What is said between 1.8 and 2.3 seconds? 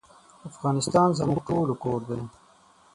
کور دی